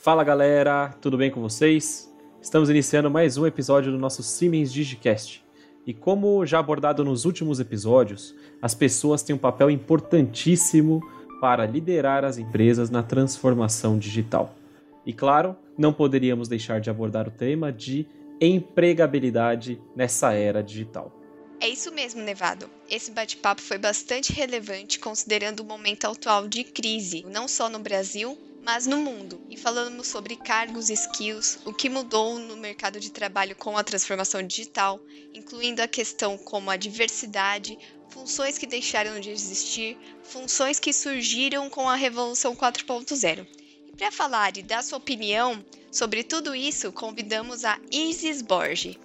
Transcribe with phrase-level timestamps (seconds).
[0.00, 2.10] Fala galera, tudo bem com vocês?
[2.40, 5.44] Estamos iniciando mais um episódio do nosso Siemens Digicast.
[5.86, 11.02] E como já abordado nos últimos episódios, as pessoas têm um papel importantíssimo
[11.38, 14.54] para liderar as empresas na transformação digital.
[15.04, 18.06] E claro, não poderíamos deixar de abordar o tema de
[18.40, 21.14] empregabilidade nessa era digital.
[21.60, 22.70] É isso mesmo, Nevado.
[22.88, 28.38] Esse bate-papo foi bastante relevante considerando o momento atual de crise, não só no Brasil,
[28.64, 29.40] mas no mundo.
[29.48, 33.84] E falamos sobre cargos e skills, o que mudou no mercado de trabalho com a
[33.84, 35.00] transformação digital,
[35.34, 37.78] incluindo a questão como a diversidade,
[38.08, 43.46] funções que deixaram de existir, funções que surgiram com a Revolução 4.0.
[43.86, 48.96] E para falar e dar sua opinião sobre tudo isso, convidamos a Isis Borges.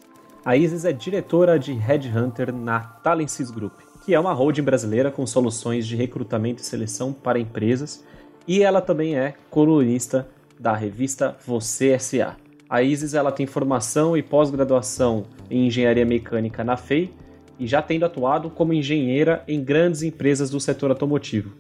[0.43, 5.25] A Isis é diretora de Headhunter na Talensis Group, que é uma holding brasileira com
[5.25, 8.03] soluções de recrutamento e seleção para empresas
[8.47, 10.27] e ela também é colunista
[10.59, 12.37] da revista Você SA.
[12.69, 17.13] A Isis ela tem formação e pós-graduação em engenharia mecânica na FEI
[17.59, 21.51] e já tendo atuado como engenheira em grandes empresas do setor automotivo.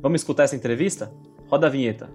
[0.00, 1.12] Vamos escutar essa entrevista?
[1.48, 2.08] Roda a vinheta.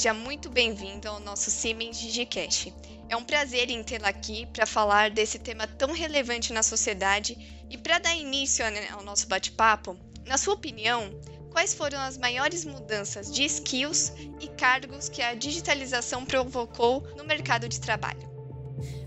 [0.00, 2.72] Seja muito bem-vindo ao nosso Siemens Digicast.
[3.10, 7.36] É um prazer em tê-la aqui para falar desse tema tão relevante na sociedade
[7.68, 11.10] e para dar início ao nosso bate-papo, na sua opinião,
[11.50, 17.68] quais foram as maiores mudanças de skills e cargos que a digitalização provocou no mercado
[17.68, 18.30] de trabalho?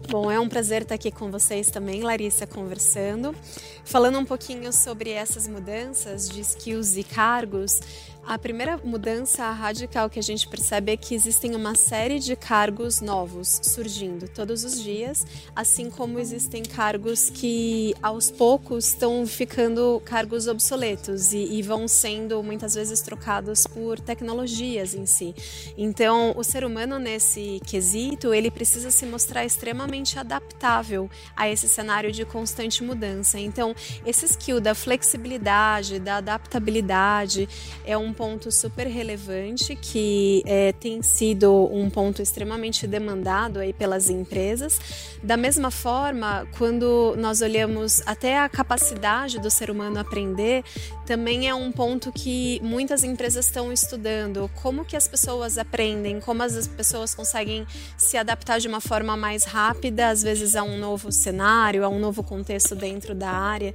[0.10, 3.36] Bom, é um prazer estar aqui com vocês também, Larissa, conversando.
[3.84, 7.80] Falando um pouquinho sobre essas mudanças de skills e cargos,
[8.26, 13.02] a primeira mudança radical que a gente percebe é que existem uma série de cargos
[13.02, 20.48] novos surgindo todos os dias, assim como existem cargos que aos poucos estão ficando cargos
[20.48, 25.36] obsoletos e, e vão sendo muitas vezes trocados por tecnologias em si.
[25.78, 32.12] Então, o ser humano nesse quesito, ele precisa se mostrar extremamente adaptável a esse cenário
[32.12, 33.38] de constante mudança.
[33.38, 37.50] Então, esse skill da flexibilidade, da adaptabilidade
[37.86, 44.10] é um ponto super relevante que é, tem sido um ponto extremamente demandado aí pelas
[44.10, 44.80] empresas.
[45.24, 50.64] Da mesma forma, quando nós olhamos até a capacidade do ser humano aprender,
[51.06, 54.50] também é um ponto que muitas empresas estão estudando.
[54.62, 57.66] Como que as pessoas aprendem, como as pessoas conseguem
[57.98, 62.00] se adaptar de uma forma mais rápida, às vezes a um novo cenário, a um
[62.00, 63.74] novo contexto dentro da área.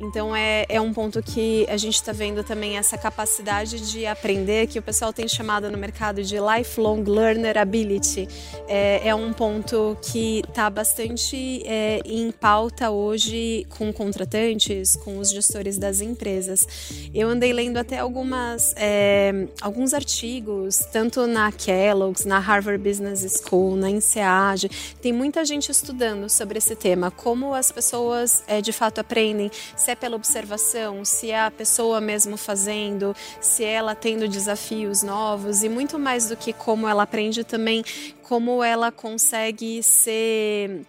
[0.00, 4.66] Então é, é um ponto que a gente está vendo também essa capacidade de aprender,
[4.66, 8.28] que o pessoal tem chamado no mercado de lifelong learner ability.
[8.68, 15.30] É, é um ponto que está bastante é, em pauta hoje com contratantes, com os
[15.30, 16.66] gestores das empresas.
[17.14, 23.76] Eu andei lendo até algumas, é, alguns artigos, tanto na Kellogg's, na Harvard Business School,
[23.76, 24.68] na INSEAD.
[25.00, 29.90] Tem muita gente estudando sobre esse tema, como as pessoas é, de fato aprendem, se
[29.90, 35.68] é pela observação, se é a pessoa mesmo fazendo, se ela tendo desafios novos e
[35.68, 37.84] muito mais do que como ela aprende também,
[38.22, 40.86] como ela consegue ser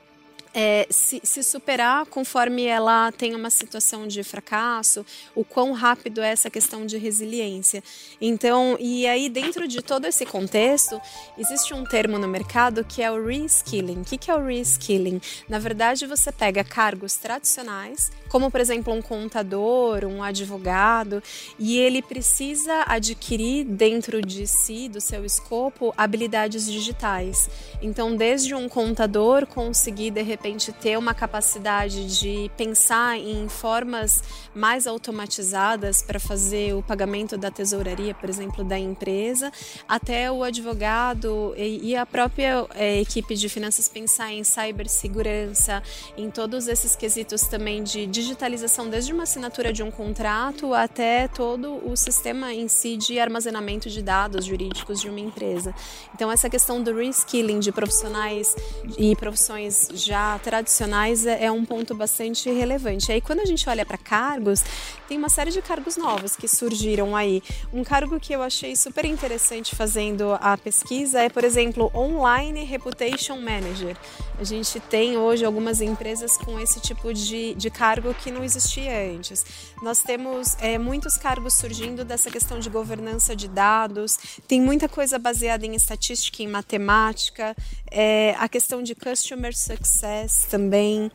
[0.59, 5.05] é, se, se, superar conforme ela tem uma situação de fracasso,
[5.35, 7.83] o quão rápido é essa questão de resiliência.
[8.19, 10.99] Então, e aí dentro de todo esse contexto,
[11.37, 14.01] existe um termo no mercado que é o reskilling.
[14.01, 15.21] O que é o reskilling?
[15.47, 21.21] Na verdade, você pega cargos tradicionais, como por exemplo um contador, um advogado,
[21.57, 27.49] e ele precisa adquirir dentro de si, do seu escopo, habilidades digitais.
[27.81, 34.23] Então, desde um contador conseguir de repente ter uma capacidade de pensar em formas
[34.53, 39.51] mais automatizadas para fazer o pagamento da tesouraria, por exemplo, da empresa,
[39.87, 45.81] até o advogado e a própria é, equipe de finanças pensar em cibersegurança,
[46.17, 51.87] em todos esses quesitos também de digitalização, desde uma assinatura de um contrato até todo
[51.87, 55.73] o sistema em si de armazenamento de dados jurídicos de uma empresa.
[56.15, 58.55] Então, essa questão do reskilling de profissionais
[58.97, 63.11] e profissões já tradicionais é, é um ponto bastante relevante.
[63.11, 64.63] Aí quando a gente olha para cargos,
[65.07, 67.43] tem uma série de cargos novos que surgiram aí.
[67.71, 73.37] Um cargo que eu achei super interessante fazendo a pesquisa é, por exemplo, Online Reputation
[73.37, 73.95] Manager.
[74.39, 79.13] A gente tem hoje algumas empresas com esse tipo de, de cargo que não existia
[79.13, 79.45] antes.
[79.81, 84.17] Nós temos é, muitos cargos surgindo dessa questão de governança de dados,
[84.47, 87.55] tem muita coisa baseada em estatística, em matemática,
[87.91, 91.11] é, a questão de customer success também.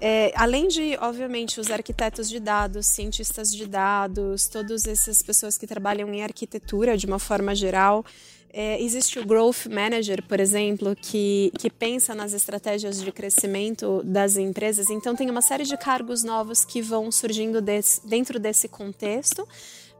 [0.00, 5.66] É, além de, obviamente, os arquitetos de dados, cientistas de dados, todas essas pessoas que
[5.66, 8.04] trabalham em arquitetura de uma forma geral,
[8.52, 14.36] é, existe o Growth Manager, por exemplo, que, que pensa nas estratégias de crescimento das
[14.36, 14.88] empresas.
[14.90, 19.46] Então, tem uma série de cargos novos que vão surgindo dentro desse contexto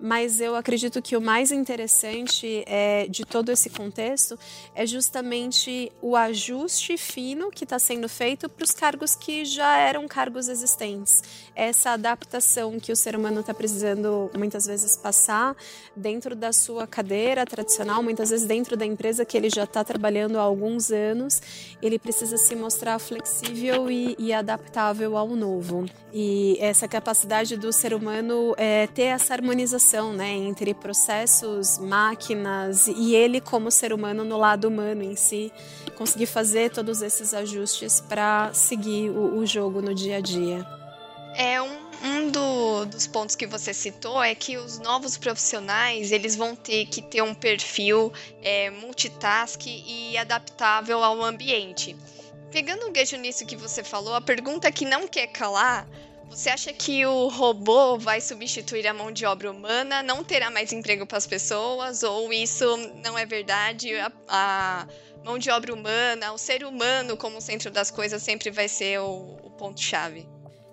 [0.00, 4.38] mas eu acredito que o mais interessante é, de todo esse contexto
[4.74, 10.06] é justamente o ajuste fino que está sendo feito para os cargos que já eram
[10.06, 11.22] cargos existentes.
[11.54, 15.56] Essa adaptação que o ser humano está precisando muitas vezes passar
[15.96, 20.38] dentro da sua cadeira tradicional, muitas vezes dentro da empresa que ele já está trabalhando
[20.38, 21.42] há alguns anos,
[21.82, 25.86] ele precisa se mostrar flexível e, e adaptável ao novo.
[26.12, 33.14] E essa capacidade do ser humano é ter essa harmonização né, entre processos, máquinas e
[33.14, 35.52] ele como ser humano no lado humano em si,
[35.96, 40.66] conseguir fazer todos esses ajustes para seguir o, o, jogo no dia a dia.
[41.34, 46.36] É um, um do, dos pontos que você citou é que os novos profissionais eles
[46.36, 48.12] vão ter que ter um perfil
[48.42, 51.96] é, multitask e adaptável ao ambiente.
[52.50, 55.86] Pegando um gancho nisso que você falou, a pergunta que não quer calar
[56.30, 60.02] você acha que o robô vai substituir a mão de obra humana?
[60.02, 62.02] Não terá mais emprego para as pessoas?
[62.02, 62.64] Ou isso
[63.02, 63.94] não é verdade?
[63.96, 64.88] A, a,
[65.24, 69.36] mão de obra humana, o ser humano como centro das coisas sempre vai ser o,
[69.42, 70.28] o ponto-chave?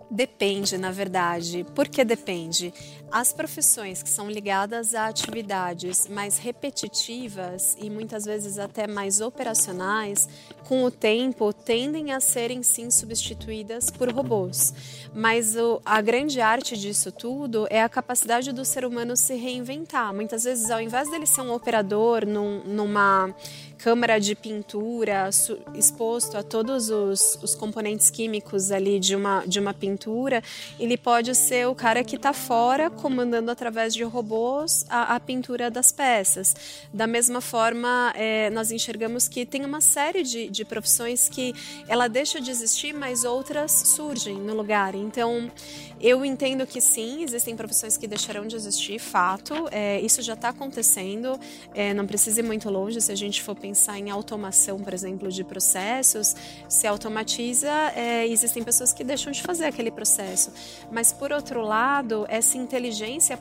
[0.09, 1.65] Depende, na verdade.
[1.73, 2.73] Por que depende?
[3.11, 10.27] As profissões que são ligadas a atividades mais repetitivas e muitas vezes até mais operacionais,
[10.67, 14.73] com o tempo tendem a serem sim substituídas por robôs.
[15.13, 20.13] Mas o, a grande arte disso tudo é a capacidade do ser humano se reinventar.
[20.13, 23.33] Muitas vezes, ao invés dele ser um operador num, numa
[23.77, 25.29] câmara de pintura
[25.75, 30.41] exposto a todos os, os componentes químicos ali de uma, de uma pintura,
[30.79, 35.69] ele pode ser o cara que está fora comandando através de robôs a, a, pintura
[35.69, 36.55] das peças.
[36.93, 41.53] Da mesma forma, é, nós enxergamos que tem uma série de, de profissões que
[41.87, 44.95] ela deixa de existir, mas outras surgem no lugar.
[44.95, 45.51] Então,
[45.99, 49.67] eu entendo que sim, existem profissões que deixarão de existir, fato.
[49.71, 51.39] É, isso já está acontecendo,
[51.73, 52.99] é, não precisa ir muito longe.
[53.01, 56.35] Se a gente for pensar em automação, por exemplo, de processos,
[56.67, 60.51] se automatiza, é, existem pessoas que deixam de fazer aquele processo.
[60.91, 62.84] Mas, por outro lado, essa inteligência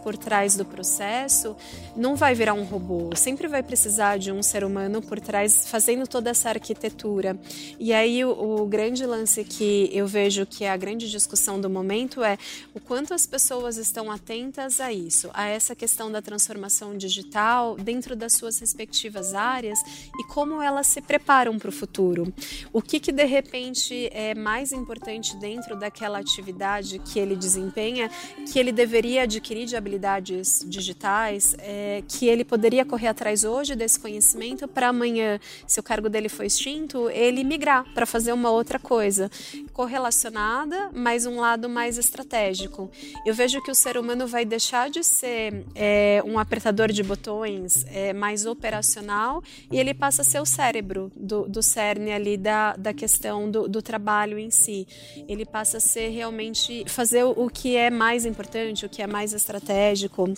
[0.03, 1.57] por trás do processo
[1.97, 6.07] não vai virar um robô, sempre vai precisar de um ser humano por trás fazendo
[6.07, 7.39] toda essa arquitetura.
[7.79, 11.69] E aí, o, o grande lance que eu vejo que é a grande discussão do
[11.69, 12.39] momento é
[12.75, 18.17] o quanto as pessoas estão atentas a isso, a essa questão da transformação digital dentro
[18.17, 19.79] das suas respectivas áreas
[20.19, 22.33] e como elas se preparam para o futuro.
[22.73, 28.11] O que, que de repente é mais importante dentro daquela atividade que ele desempenha,
[28.51, 33.99] que ele deveria adquirir de habilidades digitais, é, que ele poderia correr atrás hoje desse
[33.99, 38.79] conhecimento para amanhã, se o cargo dele foi extinto, ele migrar para fazer uma outra
[38.79, 39.31] coisa
[39.73, 42.91] correlacionada, mas um lado mais estratégico.
[43.27, 47.85] Eu vejo que o ser humano vai deixar de ser é, um apertador de botões
[47.89, 52.77] é, mais operacional e ele passa a ser o cérebro do, do cerne ali da,
[52.77, 54.87] da questão do, do trabalho em si.
[55.29, 59.24] Ele passa a ser realmente fazer o que é mais importante, o que é mais
[59.33, 60.33] estratégico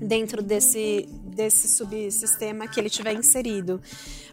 [0.00, 3.80] dentro desse, desse subsistema que ele tiver inserido.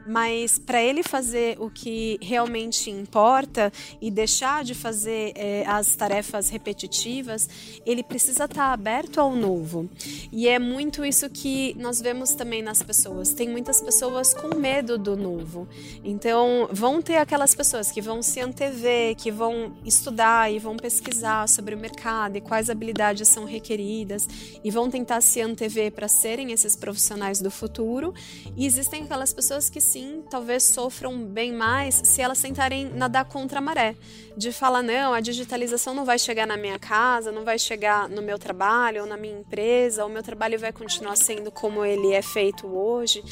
[0.08, 6.50] Mas para ele fazer o que realmente importa e deixar de fazer é, as tarefas
[6.50, 7.50] repetitivas,
[7.84, 9.90] ele precisa estar tá aberto ao novo.
[10.32, 13.34] E é muito isso que nós vemos também nas pessoas.
[13.34, 15.68] Tem muitas pessoas com medo do novo.
[16.04, 21.50] Então, vão ter aquelas pessoas que vão se antever, que vão estudar e vão pesquisar
[21.50, 23.95] sobre o mercado e quais habilidades são requeridas
[24.64, 28.14] e vão tentar se antever para serem esses profissionais do futuro.
[28.58, 33.60] E existem aquelas pessoas que sim, talvez sofram bem mais se elas tentarem nadar contra
[33.60, 33.96] a maré
[34.38, 38.22] de falar não, a digitalização não vai chegar na minha casa, não vai chegar no
[38.22, 42.22] meu trabalho ou na minha empresa, o meu trabalho vai continuar sendo como ele é
[42.22, 43.24] feito hoje.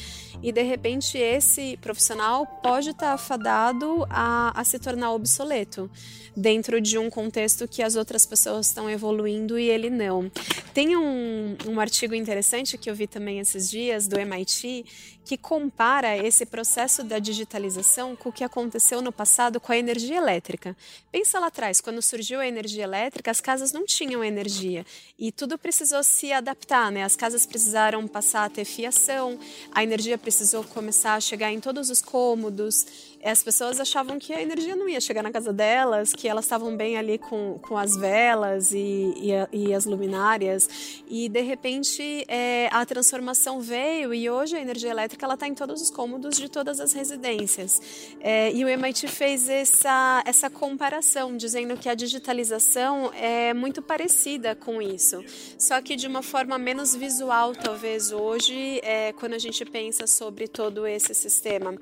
[0.42, 5.90] E de repente esse profissional pode estar afadado a, a se tornar obsoleto
[6.36, 10.30] dentro de um contexto que as outras pessoas estão evoluindo e ele não.
[10.72, 14.84] Tem um, um artigo interessante que eu vi também esses dias do MIT
[15.24, 20.16] que compara esse processo da digitalização com o que aconteceu no passado com a energia
[20.16, 20.76] elétrica.
[21.10, 24.84] Pensa lá atrás, quando surgiu a energia elétrica, as casas não tinham energia
[25.18, 27.04] e tudo precisou se adaptar, né?
[27.04, 29.38] As casas precisaram passar a ter fiação,
[29.72, 34.42] a energia precisou começar a chegar em todos os cômodos as pessoas achavam que a
[34.42, 37.96] energia não ia chegar na casa delas, que elas estavam bem ali com, com as
[37.96, 41.02] velas e, e, e as luminárias.
[41.08, 45.54] E de repente é, a transformação veio e hoje a energia elétrica ela está em
[45.54, 47.80] todos os cômodos de todas as residências.
[48.20, 54.54] É, e o MIT fez essa, essa comparação, dizendo que a digitalização é muito parecida
[54.54, 55.24] com isso,
[55.58, 60.46] só que de uma forma menos visual, talvez hoje, é, quando a gente pensa sobre
[60.46, 61.74] todo esse sistema.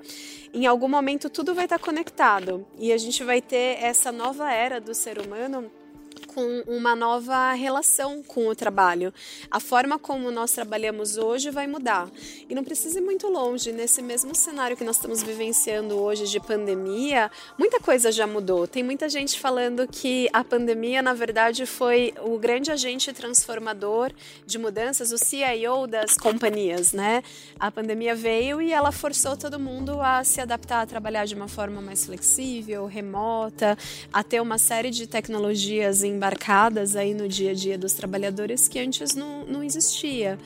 [0.54, 2.66] Em algum momento tudo vai estar conectado.
[2.78, 5.70] E a gente vai ter essa nova era do ser humano
[6.34, 9.12] com uma nova relação com o trabalho.
[9.50, 12.08] A forma como nós trabalhamos hoje vai mudar.
[12.48, 16.40] E não precisa ir muito longe, nesse mesmo cenário que nós estamos vivenciando hoje de
[16.40, 18.66] pandemia, muita coisa já mudou.
[18.66, 24.10] Tem muita gente falando que a pandemia, na verdade, foi o grande agente transformador
[24.46, 27.22] de mudanças, o CIO das companhias, né?
[27.58, 31.48] A pandemia veio e ela forçou todo mundo a se adaptar a trabalhar de uma
[31.48, 33.76] forma mais flexível, remota,
[34.12, 38.68] a ter uma série de tecnologias em embarcadas aí no dia a dia dos trabalhadores
[38.68, 40.38] que antes não, não existia.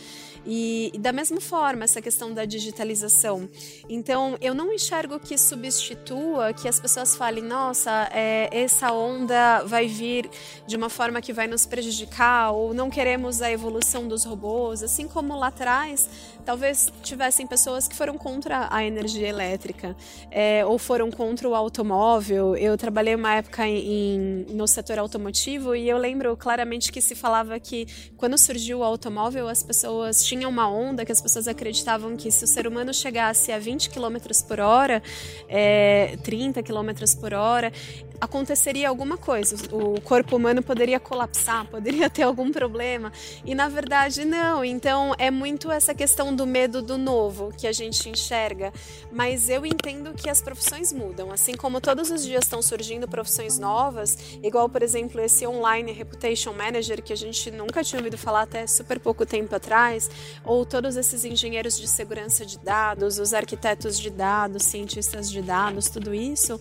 [0.46, 3.48] E, e, da mesma forma, essa questão da digitalização.
[3.88, 9.88] Então, eu não enxergo que substitua que as pessoas falem, nossa, é, essa onda vai
[9.88, 10.30] vir
[10.66, 14.82] de uma forma que vai nos prejudicar, ou não queremos a evolução dos robôs.
[14.82, 16.08] Assim como lá atrás,
[16.44, 19.96] talvez tivessem pessoas que foram contra a energia elétrica,
[20.30, 22.56] é, ou foram contra o automóvel.
[22.56, 27.58] Eu trabalhei uma época em, no setor automotivo e eu lembro claramente que se falava
[27.58, 27.86] que
[28.16, 32.44] quando surgiu o automóvel, as pessoas tinha uma onda que as pessoas acreditavam que se
[32.44, 34.16] o ser humano chegasse a 20 km
[34.46, 35.02] por hora,
[35.48, 37.72] é, 30 km por hora,
[38.20, 43.12] aconteceria alguma coisa, o corpo humano poderia colapsar, poderia ter algum problema.
[43.44, 44.64] E na verdade não.
[44.64, 48.72] Então é muito essa questão do medo do novo que a gente enxerga.
[49.10, 53.58] Mas eu entendo que as profissões mudam, assim como todos os dias estão surgindo profissões
[53.58, 58.42] novas, igual por exemplo esse online reputation manager que a gente nunca tinha ouvido falar
[58.42, 60.10] até super pouco tempo atrás,
[60.44, 65.88] ou todos esses engenheiros de segurança de dados, os arquitetos de dados, cientistas de dados,
[65.88, 66.58] tudo isso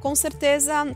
[0.00, 0.95] com certeza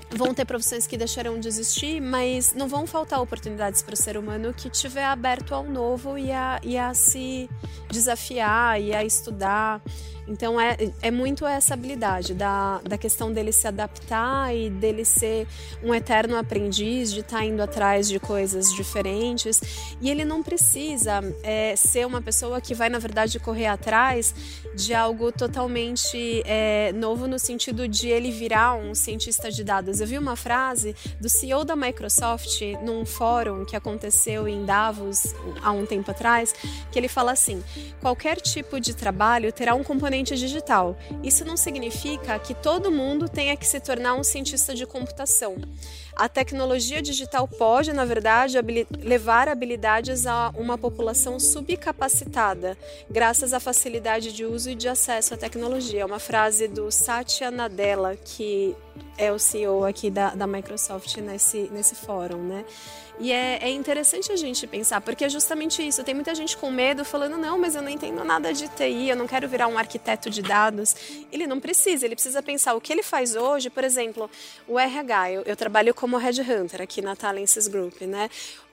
[0.15, 4.17] vão ter profissões que deixarão de existir, mas não vão faltar oportunidades para o ser
[4.17, 7.49] humano que estiver aberto ao novo e a, e a se
[7.89, 9.81] desafiar e a estudar.
[10.27, 15.47] Então é, é muito essa habilidade da, da questão dele se adaptar e dele ser
[15.83, 19.59] um eterno aprendiz, de estar tá indo atrás de coisas diferentes.
[19.99, 24.33] E ele não precisa é, ser uma pessoa que vai, na verdade, correr atrás
[24.75, 30.00] de algo totalmente é, novo no sentido de ele virar um cientista de dados.
[30.01, 35.71] Eu vi uma frase do CEO da Microsoft num fórum que aconteceu em Davos há
[35.71, 36.55] um tempo atrás,
[36.91, 37.63] que ele fala assim:
[38.01, 40.97] qualquer tipo de trabalho terá um componente digital.
[41.23, 45.55] Isso não significa que todo mundo tenha que se tornar um cientista de computação.
[46.21, 48.55] A tecnologia digital pode, na verdade,
[49.01, 52.77] levar habilidades a uma população subcapacitada,
[53.09, 56.01] graças à facilidade de uso e de acesso à tecnologia.
[56.01, 58.75] É uma frase do Satya Nadella, que
[59.17, 62.65] é o CEO aqui da, da Microsoft nesse, nesse fórum, né?
[63.19, 66.03] E é, é, interessante a gente pensar, porque é justamente isso.
[66.03, 69.15] Tem muita gente com medo falando, não, mas eu não entendo nada de TI, eu
[69.15, 70.95] não quero virar um arquiteto de dados.
[71.31, 74.29] Ele não precisa, ele precisa pensar o que ele faz hoje, por exemplo,
[74.67, 75.31] o RH.
[75.31, 78.29] Eu, eu trabalho como headhunter aqui na Talences Group, né?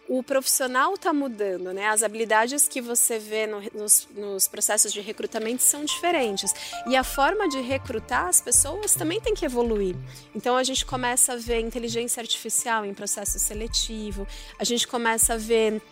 [0.09, 1.87] O profissional está mudando, né?
[1.89, 6.55] As habilidades que você vê no, nos, nos, processos de recrutamento são diferentes.
[6.87, 9.95] E a forma de recrutar as pessoas também tem que evoluir.
[10.35, 14.27] Então a gente começa a ver inteligência artificial em processo seletivo,
[14.59, 15.83] a gente começa a ver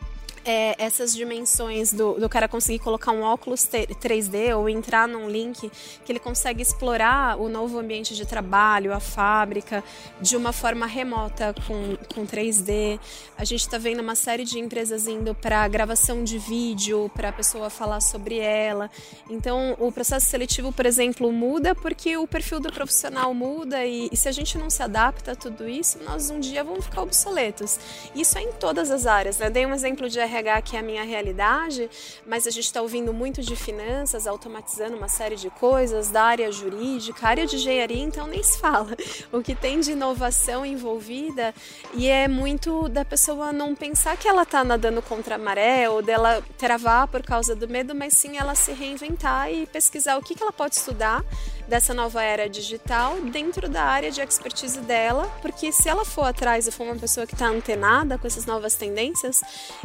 [0.46, 5.70] é, essas dimensões do, do cara conseguir colocar um óculos 3D ou entrar num link
[6.04, 9.82] que ele consegue explorar o novo ambiente de trabalho, a fábrica,
[10.20, 13.00] de uma forma remota com, com 3D.
[13.36, 17.32] A gente está vendo uma série de empresas indo para gravação de vídeo, para a
[17.32, 18.88] pessoa falar sobre ela.
[19.28, 24.16] Então, o processo seletivo, por exemplo, muda porque o perfil do profissional muda e, e
[24.16, 27.80] se a gente não se adapta a tudo isso, nós um dia vamos ficar obsoletos.
[28.14, 29.38] Isso é em todas as áreas.
[29.38, 29.50] Né?
[29.50, 31.88] Dei um exemplo de RH que é a minha realidade,
[32.26, 36.50] mas a gente está ouvindo muito de finanças, automatizando uma série de coisas, da área
[36.52, 38.96] jurídica, área de engenharia, então nem se fala.
[39.32, 41.54] O que tem de inovação envolvida
[41.94, 46.00] e é muito da pessoa não pensar que ela está nadando contra a maré ou
[46.00, 50.34] dela travar por causa do medo, mas sim ela se reinventar e pesquisar o que,
[50.34, 51.24] que ela pode estudar
[51.66, 56.66] dessa nova era digital dentro da área de expertise dela, porque se ela for atrás
[56.66, 59.40] e for uma pessoa que está antenada com essas novas tendências,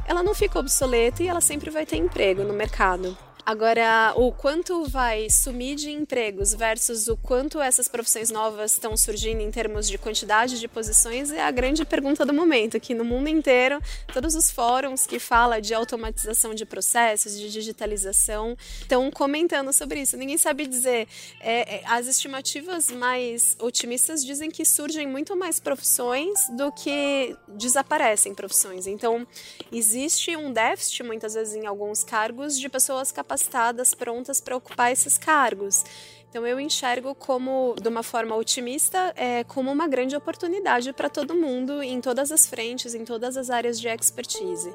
[0.06, 3.18] ela não fica obsoleta e ela sempre vai ter emprego no mercado.
[3.44, 9.42] Agora, o quanto vai sumir de empregos versus o quanto essas profissões novas estão surgindo
[9.42, 13.30] em termos de quantidade de posições é a grande pergunta do momento, que no mundo
[13.30, 13.82] inteiro,
[14.14, 20.16] todos os fóruns que falam de automatização de processos, de digitalização, estão comentando sobre isso.
[20.18, 21.08] Ninguém sabe dizer.
[21.40, 28.36] É, é, as estimativas mais otimistas dizem que surgem muito mais profissões do que desaparecem
[28.36, 28.86] profissões.
[28.86, 29.26] Então,
[29.72, 34.92] existe um déficit, muitas vezes, em alguns cargos, de pessoas capazes capacitadas, prontas para ocupar
[34.92, 35.84] esses cargos.
[36.30, 41.36] Então eu enxergo como, de uma forma otimista, é, como uma grande oportunidade para todo
[41.36, 44.74] mundo, em todas as frentes, em todas as áreas de expertise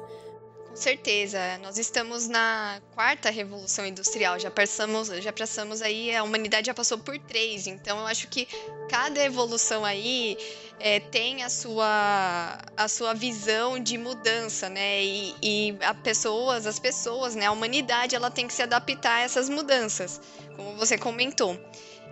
[0.77, 1.39] certeza.
[1.61, 4.39] Nós estamos na quarta revolução industrial.
[4.39, 7.67] Já passamos, já passamos aí, a humanidade já passou por três.
[7.67, 8.47] Então, eu acho que
[8.89, 10.37] cada evolução aí
[10.79, 15.03] é, tem a sua, a sua visão de mudança, né?
[15.03, 17.45] E, e pessoas, as pessoas, né?
[17.45, 20.21] A humanidade, ela tem que se adaptar a essas mudanças,
[20.55, 21.59] como você comentou.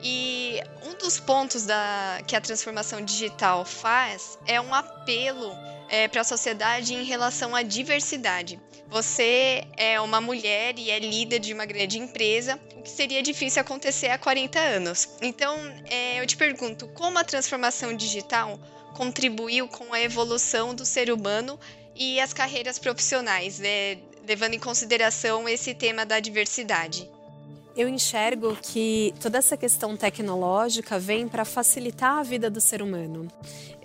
[0.08, 5.52] E um dos pontos da, que a transformação digital faz é um apelo
[5.90, 8.62] é, para a sociedade em relação à diversidade.
[8.88, 13.60] Você é uma mulher e é líder de uma grande empresa, o que seria difícil
[13.60, 15.10] acontecer há 40 anos.
[15.24, 15.58] Então,
[15.90, 18.60] é, eu te pergunto, como a transformação digital
[18.94, 21.60] contribuiu com a evolução do ser humano
[21.96, 23.98] e as carreiras profissionais, né,
[24.28, 27.10] levando em consideração esse tema da diversidade?
[27.76, 33.28] Eu enxergo que toda essa questão tecnológica vem para facilitar a vida do ser humano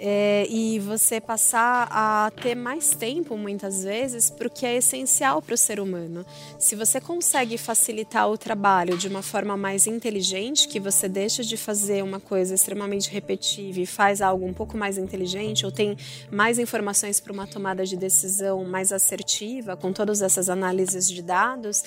[0.03, 5.43] é, e você passar a ter mais tempo, muitas vezes, para o que é essencial
[5.43, 6.25] para o ser humano.
[6.59, 11.57] Se você consegue facilitar o trabalho de uma forma mais inteligente, que você deixa de
[11.57, 15.97] fazer uma coisa extremamente repetitiva e faz algo um pouco mais inteligente, ou tem
[16.31, 21.83] mais informações para uma tomada de decisão mais assertiva, com todas essas análises de dados,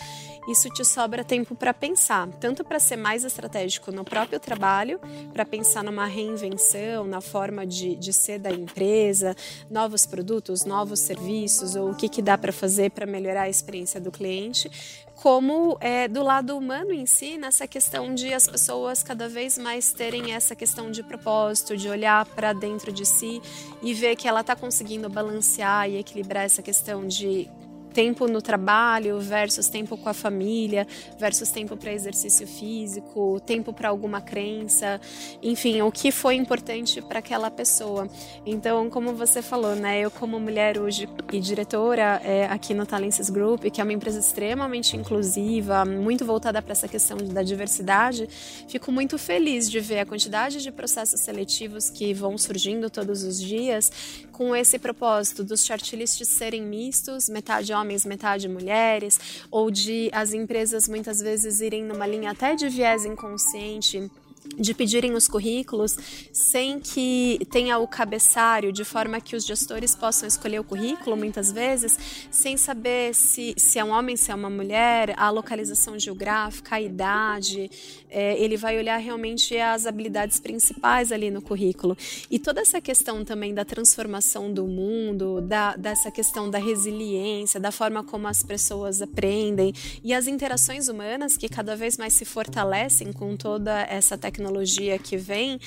[0.47, 1.92] isso te sobra tempo para pensar,
[2.39, 4.99] tanto para ser mais estratégico no próprio trabalho,
[5.31, 9.35] para pensar numa reinvenção, na forma de de ser da empresa,
[9.69, 13.99] novos produtos, novos serviços, ou o que, que dá para fazer para melhorar a experiência
[13.99, 14.69] do cliente,
[15.15, 19.93] como é, do lado humano em si, nessa questão de as pessoas cada vez mais
[19.93, 23.41] terem essa questão de propósito, de olhar para dentro de si
[23.81, 27.49] e ver que ela está conseguindo balancear e equilibrar essa questão de
[27.93, 33.89] tempo no trabalho versus tempo com a família, versus tempo para exercício físico, tempo para
[33.89, 34.99] alguma crença,
[35.41, 38.09] enfim, o que foi importante para aquela pessoa.
[38.45, 43.29] Então, como você falou, né, eu como mulher hoje e diretora é, aqui no Talences
[43.29, 48.27] Group, que é uma empresa extremamente inclusiva, muito voltada para essa questão da diversidade,
[48.67, 53.39] fico muito feliz de ver a quantidade de processos seletivos que vão surgindo todos os
[53.39, 53.91] dias
[54.33, 60.89] com esse propósito dos shortlists serem mistos, metade homens, metade mulheres, ou de as empresas
[60.89, 64.11] muitas vezes irem numa linha até de viés inconsciente
[64.57, 65.97] de pedirem os currículos
[66.31, 71.51] sem que tenha o cabeçário, de forma que os gestores possam escolher o currículo, muitas
[71.51, 71.97] vezes,
[72.29, 76.81] sem saber se, se é um homem, se é uma mulher, a localização geográfica, a
[76.81, 77.69] idade.
[78.09, 81.97] É, ele vai olhar realmente as habilidades principais ali no currículo.
[82.29, 87.71] E toda essa questão também da transformação do mundo, da, dessa questão da resiliência, da
[87.71, 93.11] forma como as pessoas aprendem e as interações humanas que cada vez mais se fortalecem
[93.11, 95.59] com toda essa tecnologia tecnologia que vem,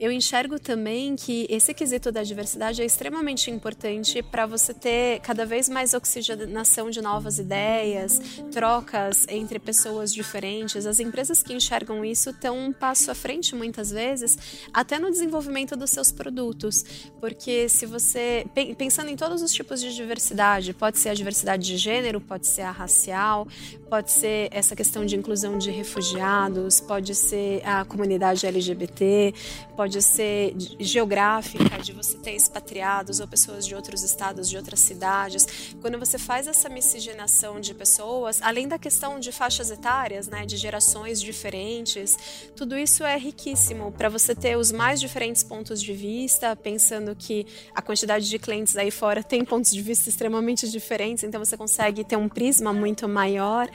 [0.00, 5.44] eu enxergo também que esse quesito da diversidade é extremamente importante para você ter cada
[5.44, 8.18] vez mais oxigenação de novas ideias,
[8.50, 10.86] trocas entre pessoas diferentes.
[10.86, 14.38] As empresas que enxergam isso estão um passo à frente muitas vezes,
[14.72, 16.84] até no desenvolvimento dos seus produtos,
[17.20, 18.46] porque se você
[18.78, 22.62] pensando em todos os tipos de diversidade, pode ser a diversidade de gênero, pode ser
[22.62, 23.46] a racial,
[23.90, 29.34] pode ser essa questão de inclusão de refugiados, pode ser a comunidade LGBT,
[29.76, 35.74] pode ser geográfica, de você ter expatriados ou pessoas de outros estados, de outras cidades.
[35.80, 40.56] Quando você faz essa miscigenação de pessoas, além da questão de faixas etárias, né, de
[40.56, 42.16] gerações diferentes,
[42.56, 47.46] tudo isso é riquíssimo para você ter os mais diferentes pontos de vista, pensando que
[47.74, 52.04] a quantidade de clientes aí fora tem pontos de vista extremamente diferentes, então você consegue
[52.04, 53.68] ter um prisma muito maior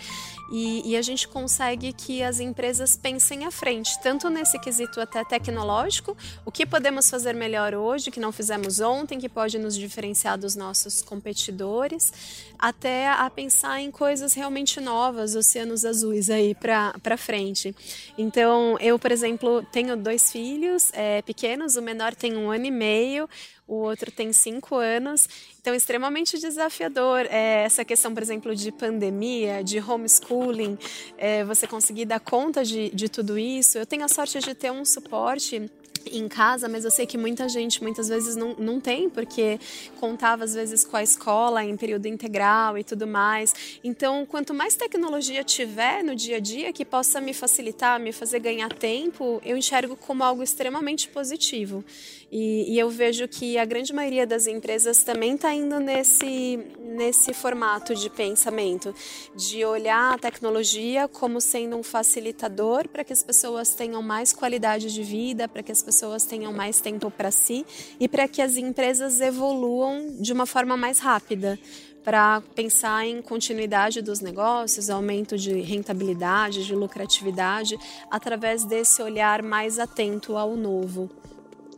[0.51, 5.23] e, e, a gente consegue que as empresas pensem à frente, tanto nesse quesito até
[5.23, 10.37] tecnológico, o que podemos fazer melhor hoje, que não fizemos ontem, que pode nos diferenciar
[10.37, 12.11] dos nossos competidores,
[12.57, 17.75] até a pensar em coisas realmente novas, oceanos azuis aí para frente.
[18.17, 22.71] Então, eu, por exemplo, tenho dois filhos é, pequenos, o menor tem um ano e
[22.71, 23.29] meio,
[23.69, 25.29] o outro tem cinco anos.
[25.61, 30.77] Então, extremamente desafiador é, essa questão, por exemplo, de pandemia, de homeschooling,
[31.17, 33.77] é, você conseguir dar conta de, de tudo isso.
[33.77, 35.69] Eu tenho a sorte de ter um suporte
[36.11, 39.59] em casa, mas eu sei que muita gente muitas vezes não, não tem, porque
[39.99, 43.79] contava às vezes com a escola em período integral e tudo mais.
[43.83, 48.39] Então, quanto mais tecnologia tiver no dia a dia que possa me facilitar, me fazer
[48.39, 51.83] ganhar tempo, eu enxergo como algo extremamente positivo.
[52.31, 57.33] E, e eu vejo que a grande maioria das empresas também está indo nesse, nesse
[57.33, 58.93] formato de pensamento,
[59.35, 64.93] de olhar a tecnologia como sendo um facilitador para que as pessoas tenham mais qualidade
[64.93, 67.65] de vida, para que as pessoas tenham mais tempo para si
[67.99, 71.59] e para que as empresas evoluam de uma forma mais rápida
[72.03, 77.77] para pensar em continuidade dos negócios, aumento de rentabilidade, de lucratividade,
[78.09, 81.09] através desse olhar mais atento ao novo.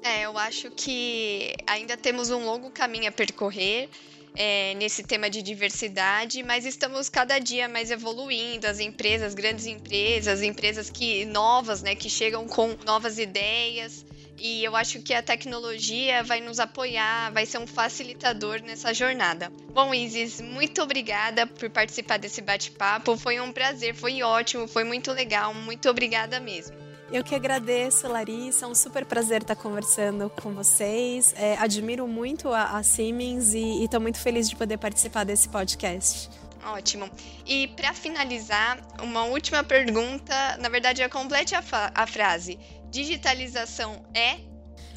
[0.04, 3.88] É, eu acho que ainda temos um longo caminho a percorrer
[4.36, 8.66] é, nesse tema de diversidade, mas estamos cada dia mais evoluindo.
[8.66, 14.06] As empresas, grandes empresas, empresas que novas, né, que chegam com novas ideias.
[14.40, 19.52] E eu acho que a tecnologia vai nos apoiar, vai ser um facilitador nessa jornada.
[19.72, 23.16] Bom, Isis, muito obrigada por participar desse bate-papo.
[23.16, 25.54] Foi um prazer, foi ótimo, foi muito legal.
[25.54, 26.76] Muito obrigada mesmo.
[27.12, 28.66] Eu que agradeço, Larissa.
[28.66, 31.34] É um super prazer estar conversando com vocês.
[31.38, 36.30] É, admiro muito a, a Siemens e estou muito feliz de poder participar desse podcast.
[36.64, 37.10] Ótimo.
[37.46, 40.58] E para finalizar, uma última pergunta.
[40.60, 41.62] Na verdade, é complete a,
[41.94, 42.58] a frase.
[42.90, 44.40] Digitalização é?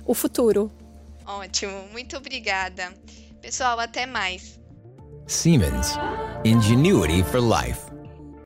[0.06, 0.70] O futuro.
[1.26, 1.88] Ótimo.
[1.90, 2.94] Muito obrigada.
[3.40, 4.60] Pessoal, até mais.
[5.26, 5.94] Siemens.
[6.44, 7.93] Ingenuity for life.